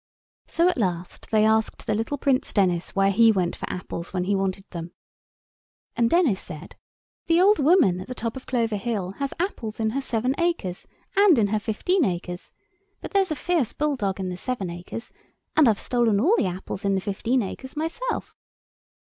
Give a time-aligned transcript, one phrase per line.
[0.47, 4.23] So at last they asked the little Prince Denis where he went for apples when
[4.23, 4.93] he wanted them.
[5.95, 6.75] And Denis said—
[7.27, 10.87] "The old woman at the top of Clover Hill has apples in her seven acres,
[11.15, 12.51] and in her fifteen acres,
[12.99, 15.11] but there's a fierce bulldog in the seven acres,
[15.55, 18.33] and I've stolen all the apples in the fifteen acres myself."